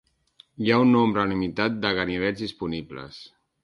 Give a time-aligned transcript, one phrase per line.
[0.63, 3.27] Hi ha un nombre limitat de ganivets disponibles.